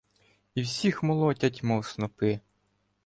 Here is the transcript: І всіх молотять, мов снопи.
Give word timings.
І 0.55 0.61
всіх 0.61 1.03
молотять, 1.03 1.63
мов 1.63 1.85
снопи. 1.85 2.39